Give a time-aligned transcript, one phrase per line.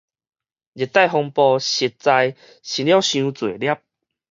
[0.73, 3.79] 熱帶風暴實在生了傷濟粒